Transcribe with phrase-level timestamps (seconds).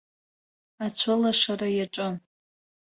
[0.85, 2.15] Ацәылашара иаҿын.